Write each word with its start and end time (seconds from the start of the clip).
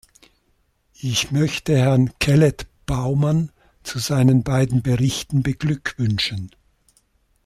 Ich 0.99 1.29
möchte 1.29 1.77
Herrn 1.77 2.17
Kellet-Bowman 2.17 3.51
zu 3.83 3.99
seinen 3.99 4.41
beiden 4.41 4.81
Berichten 4.81 5.43
beglückwünschen. 5.43 6.49